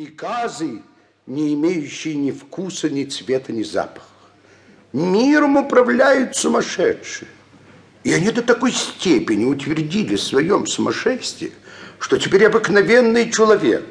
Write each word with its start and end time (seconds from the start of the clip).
и 0.00 0.06
газы, 0.06 0.80
не 1.26 1.52
имеющие 1.52 2.14
ни 2.14 2.30
вкуса, 2.30 2.88
ни 2.88 3.04
цвета, 3.04 3.52
ни 3.52 3.62
запаха. 3.62 4.06
Миром 4.94 5.58
управляют 5.58 6.34
сумасшедшие. 6.36 7.28
И 8.02 8.10
они 8.14 8.30
до 8.30 8.40
такой 8.40 8.72
степени 8.72 9.44
утвердили 9.44 10.16
в 10.16 10.22
своем 10.22 10.66
сумасшествии, 10.66 11.52
что 11.98 12.16
теперь 12.16 12.46
обыкновенный 12.46 13.30
человек, 13.30 13.84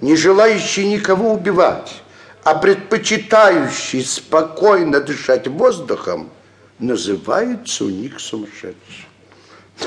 не 0.00 0.16
желающий 0.16 0.88
никого 0.88 1.34
убивать, 1.34 2.02
а 2.42 2.54
предпочитающий 2.54 4.02
спокойно 4.02 5.02
дышать 5.02 5.46
воздухом, 5.46 6.30
называется 6.78 7.84
у 7.84 7.90
них 7.90 8.18
сумасшедшим. 8.18 9.10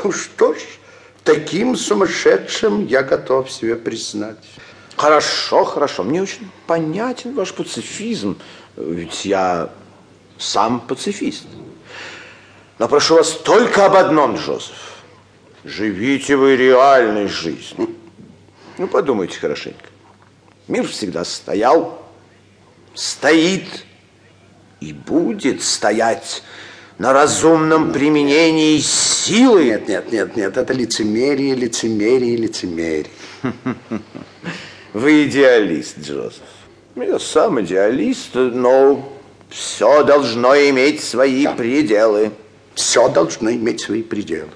Ну 0.04 0.12
что 0.12 0.54
ж, 0.54 0.60
таким 1.24 1.76
сумасшедшим 1.76 2.86
я 2.86 3.02
готов 3.02 3.52
себе 3.52 3.76
признать. 3.76 4.38
Хорошо, 5.04 5.66
хорошо. 5.66 6.04
Мне 6.04 6.22
очень 6.22 6.50
понятен 6.66 7.34
ваш 7.36 7.54
пацифизм, 7.54 8.38
ведь 8.78 9.26
я 9.26 9.70
сам 10.38 10.80
пацифист. 10.80 11.44
Но 12.80 12.88
прошу 12.88 13.16
вас 13.16 13.32
только 13.32 13.86
об 13.86 13.98
одном, 13.98 14.38
Джозеф. 14.38 15.02
Живите 15.66 16.38
вы 16.38 16.56
реальной 16.56 17.28
жизнью. 17.28 17.90
Ну, 18.78 18.88
подумайте 18.88 19.38
хорошенько. 19.38 19.90
Мир 20.70 20.88
всегда 20.88 21.26
стоял, 21.26 22.02
стоит 22.94 23.86
и 24.80 24.94
будет 24.94 25.64
стоять 25.64 26.44
на 26.98 27.12
разумном 27.12 27.92
применении 27.92 28.80
силы. 28.80 29.66
Нет, 29.66 29.90
нет, 29.90 30.12
нет, 30.14 30.38
нет, 30.38 30.56
это 30.56 30.72
лицемерие, 30.72 31.56
лицемерие, 31.56 32.38
лицемерие. 32.38 33.12
Вы 34.94 35.26
идеалист, 35.26 36.00
Джозеф. 36.00 36.42
Я 36.96 37.18
сам 37.18 37.60
идеалист, 37.62 38.36
но 38.36 39.12
все 39.50 40.04
должно 40.04 40.56
иметь 40.56 41.04
свои 41.04 41.46
да. 41.46 41.54
пределы. 41.54 42.32
Все 42.76 43.10
должно 43.10 43.52
иметь 43.52 43.82
свои 43.82 44.04
пределы. 44.04 44.50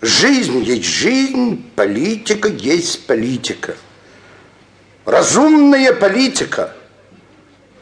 Жизнь 0.00 0.60
есть 0.60 0.84
жизнь, 0.84 1.70
политика 1.74 2.48
есть 2.48 3.06
политика. 3.06 3.76
Разумная 5.04 5.92
политика, 5.92 6.74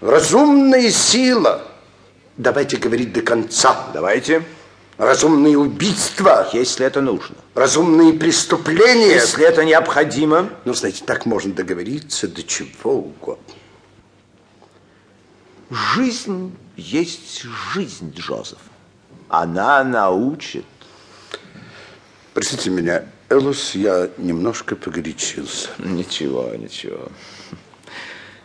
разумная 0.00 0.90
сила. 0.90 1.62
Давайте 2.36 2.76
говорить 2.76 3.12
до 3.12 3.22
конца. 3.22 3.88
Давайте. 3.92 4.42
Разумные 4.98 5.58
убийства. 5.58 6.48
Если 6.52 6.86
это 6.86 7.00
нужно. 7.00 7.36
Разумные 7.54 8.14
преступления. 8.14 9.14
Если 9.14 9.44
это 9.44 9.64
необходимо. 9.64 10.50
Ну, 10.64 10.72
знаете, 10.72 11.04
так 11.04 11.26
можно 11.26 11.52
договориться 11.52 12.28
до 12.28 12.42
чего 12.42 12.94
угодно. 12.94 13.54
Жизнь 15.70 16.56
есть 16.76 17.42
жизнь, 17.74 18.12
Джозеф. 18.14 18.58
Она 19.28 19.82
научит. 19.84 20.64
Простите 22.32 22.70
меня, 22.70 23.04
Элус, 23.28 23.74
я 23.74 24.08
немножко 24.18 24.76
погорячился. 24.76 25.70
Ничего, 25.78 26.54
ничего. 26.54 27.08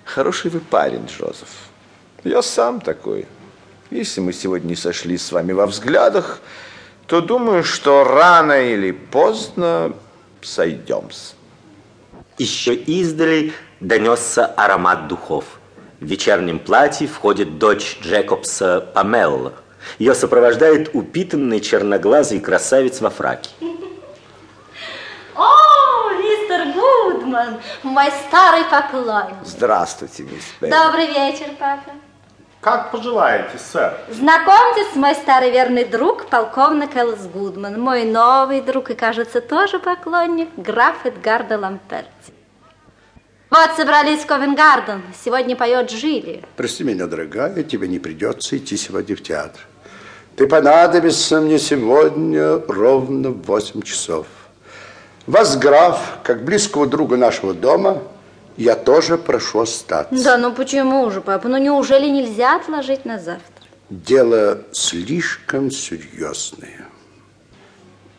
Хороший 0.03 0.49
вы 0.49 0.59
парень, 0.59 1.05
Джозеф. 1.05 1.49
Я 2.23 2.41
сам 2.41 2.81
такой. 2.81 3.27
Если 3.91 4.21
мы 4.21 4.31
сегодня 4.31 4.69
не 4.69 4.75
сошли 4.77 5.17
с 5.17 5.33
вами 5.33 5.51
во 5.51 5.67
взглядах, 5.67 6.39
то 7.07 7.19
думаю, 7.19 7.65
что 7.65 8.05
рано 8.05 8.53
или 8.53 8.91
поздно 8.91 9.91
сойдемся. 10.41 11.35
Еще 12.37 12.73
издали 12.73 13.53
донесся 13.81 14.45
аромат 14.45 15.09
духов. 15.09 15.43
В 15.99 16.05
вечернем 16.05 16.59
платье 16.59 17.05
входит 17.05 17.59
дочь 17.59 17.99
Джекобса 18.01 18.79
Памелла. 18.79 19.53
Ее 19.99 20.15
сопровождает 20.15 20.91
упитанный 20.93 21.59
черноглазый 21.59 22.39
красавец 22.39 23.01
во 23.01 23.09
фраке. 23.09 23.49
О, 25.35 26.11
мистер 26.13 26.73
Гудман, 26.73 27.59
мой 27.83 28.09
старый 28.27 28.63
поклонник. 28.71 29.35
Здравствуйте, 29.43 30.23
мисс 30.23 30.45
Бенни. 30.61 30.71
Добрый 30.71 31.07
вечер, 31.07 31.49
папа. 31.59 31.91
Как 32.61 32.91
пожелаете, 32.91 33.57
сэр. 33.57 33.97
Знакомьтесь, 34.11 34.95
мой 34.95 35.15
старый 35.15 35.49
верный 35.49 35.83
друг, 35.83 36.27
полковник 36.27 36.95
Элс 36.95 37.21
Гудман. 37.21 37.81
Мой 37.81 38.05
новый 38.05 38.61
друг 38.61 38.91
и, 38.91 38.93
кажется, 38.93 39.41
тоже 39.41 39.79
поклонник, 39.79 40.49
граф 40.57 41.03
Эдгарда 41.03 41.57
Ламперти. 41.57 42.07
Вот 43.49 43.71
собрались 43.75 44.19
в 44.19 44.27
Ковенгарден. 44.27 45.01
Сегодня 45.25 45.55
поет 45.55 45.89
Жили. 45.89 46.43
Прости 46.55 46.83
меня, 46.83 47.07
дорогая, 47.07 47.63
тебе 47.63 47.87
не 47.87 47.97
придется 47.97 48.55
идти 48.57 48.77
сегодня 48.77 49.15
в 49.15 49.23
театр. 49.23 49.61
Ты 50.35 50.45
понадобишься 50.45 51.41
мне 51.41 51.57
сегодня 51.57 52.61
ровно 52.67 53.31
в 53.31 53.41
8 53.41 53.81
часов. 53.81 54.27
Вас, 55.25 55.57
граф, 55.57 55.99
как 56.23 56.45
близкого 56.45 56.85
друга 56.85 57.17
нашего 57.17 57.55
дома, 57.55 58.03
я 58.57 58.75
тоже 58.75 59.17
прошу 59.17 59.61
остаться. 59.61 60.23
Да 60.23 60.37
ну 60.37 60.53
почему 60.53 61.09
же, 61.11 61.21
папа? 61.21 61.47
Ну 61.47 61.57
неужели 61.57 62.07
нельзя 62.07 62.57
отложить 62.57 63.05
на 63.05 63.19
завтра? 63.19 63.65
Дело 63.89 64.61
слишком 64.71 65.71
серьезное. 65.71 66.87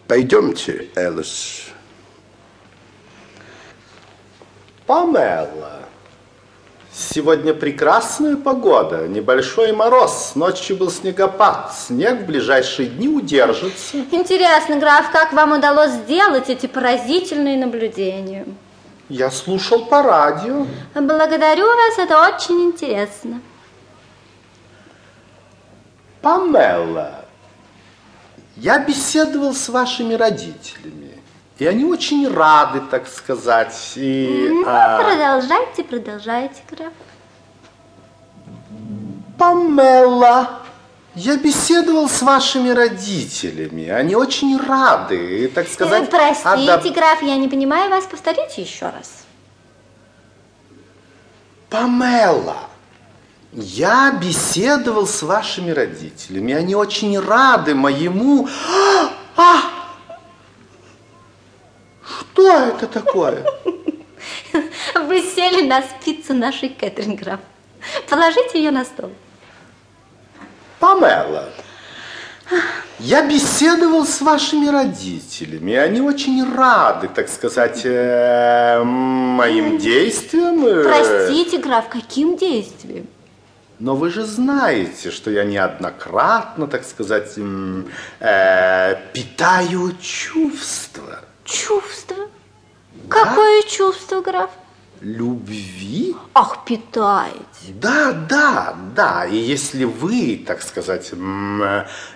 Пойдемте, 0.06 0.88
Элис. 0.94 1.62
Памела, 4.87 5.81
сегодня 6.93 7.54
прекрасная 7.54 8.37
погода, 8.37 9.09
небольшой 9.09 9.72
мороз, 9.72 10.32
ночью 10.34 10.76
был 10.76 10.91
снегопад, 10.91 11.72
снег 11.72 12.22
в 12.22 12.26
ближайшие 12.26 12.88
дни 12.88 13.09
удержится. 13.09 13.99
Интересно, 14.10 14.78
граф, 14.78 15.10
как 15.10 15.32
вам 15.32 15.53
удалось 15.53 15.93
сделать 15.93 16.50
эти 16.50 16.66
поразительные 16.66 17.56
наблюдения? 17.56 18.44
Я 19.12 19.30
слушал 19.30 19.84
по 19.84 20.02
радио. 20.02 20.66
Благодарю 20.94 21.66
вас, 21.66 21.98
это 21.98 22.18
очень 22.28 22.70
интересно. 22.70 23.42
Памела, 26.22 27.26
я 28.56 28.78
беседовал 28.78 29.52
с 29.52 29.68
вашими 29.68 30.14
родителями, 30.14 31.20
и 31.58 31.66
они 31.66 31.84
очень 31.84 32.26
рады, 32.26 32.80
так 32.90 33.06
сказать. 33.06 33.92
И, 33.96 34.48
ну, 34.48 34.64
а... 34.66 35.02
продолжайте, 35.02 35.84
продолжайте, 35.84 36.62
граф. 36.70 36.92
Памела, 39.38 40.61
я 41.14 41.36
беседовал 41.36 42.08
с 42.08 42.22
вашими 42.22 42.70
родителями. 42.70 43.88
Они 43.88 44.16
очень 44.16 44.56
рады, 44.58 45.48
так 45.54 45.68
сказать... 45.68 46.08
Простите, 46.08 46.48
адап... 46.48 46.86
граф, 46.86 47.22
я 47.22 47.36
не 47.36 47.48
понимаю 47.48 47.90
вас. 47.90 48.04
Повторите 48.04 48.62
еще 48.62 48.86
раз. 48.86 49.24
Памела, 51.68 52.56
я 53.52 54.12
беседовал 54.12 55.06
с 55.06 55.22
вашими 55.22 55.70
родителями. 55.70 56.54
Они 56.54 56.74
очень 56.74 57.18
рады 57.18 57.74
моему... 57.74 58.48
А! 59.36 59.60
Что 62.02 62.48
это 62.48 62.86
такое? 62.86 63.44
Вы 64.94 65.22
сели 65.22 65.66
на 65.66 65.82
спицу 65.82 66.34
нашей 66.34 66.70
Кэтрин, 66.70 67.16
граф. 67.16 67.40
Положите 68.08 68.62
ее 68.62 68.70
на 68.70 68.84
стол. 68.84 69.10
Памела, 70.82 71.48
я 72.98 73.25
беседовал 73.25 74.04
с 74.04 74.20
вашими 74.20 74.66
родителями, 74.66 75.75
они 75.75 76.00
очень 76.00 76.44
рады, 76.56 77.06
так 77.06 77.28
сказать, 77.28 77.82
э, 77.84 78.82
моим 78.82 79.78
действиям. 79.78 80.66
Э. 80.66 80.82
Простите, 80.82 81.58
граф, 81.58 81.88
каким 81.88 82.37
действием? 82.37 83.06
Но 83.79 83.94
вы 83.94 84.11
же 84.11 84.25
знаете, 84.25 85.12
что 85.12 85.31
я 85.31 85.44
неоднократно, 85.44 86.67
так 86.67 86.85
сказать, 86.85 87.38
э, 88.19 88.96
питаю 89.12 89.96
чувства. 90.00 91.20
Чувства? 91.44 92.26
Да? 93.05 93.08
Какое 93.08 93.62
чувство, 93.62 94.20
граф? 94.20 94.50
Любви? 95.02 96.14
Ах, 96.34 96.64
питаете. 96.64 97.72
Да, 97.75 98.12
да, 98.12 98.76
да. 98.94 99.26
И 99.26 99.37
если 99.37 99.84
вы, 99.84 100.44
так 100.46 100.62
сказать, 100.62 101.12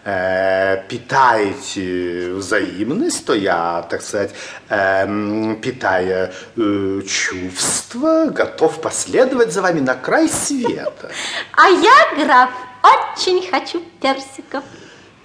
э, 0.04 0.84
питаете 0.88 2.32
взаимность, 2.34 3.26
то 3.26 3.34
я, 3.34 3.82
так 3.90 4.02
сказать, 4.02 4.34
э, 4.68 5.56
питая 5.62 6.32
э, 6.56 7.02
чувства, 7.06 8.26
готов 8.26 8.80
последовать 8.80 9.52
за 9.52 9.62
вами 9.62 9.80
на 9.80 9.94
край 9.94 10.28
света. 10.28 11.10
А 11.52 11.68
я, 11.68 12.24
граф, 12.24 12.50
очень 12.82 13.48
хочу 13.50 13.82
персиков. 14.00 14.62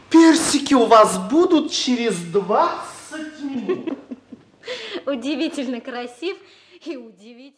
Персики 0.10 0.74
у 0.74 0.86
вас 0.86 1.18
будут 1.18 1.72
через 1.72 2.16
20 2.16 3.42
минут. 3.44 3.98
Удивительно 5.06 5.80
красив 5.82 6.38
и 6.86 6.98
удивительно. 6.98 7.42